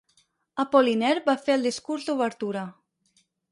Apollinaire 0.63 1.21
va 1.27 1.35
fer 1.43 1.55
el 1.59 1.69
discurs 1.69 2.09
d'obertura. 2.09 2.67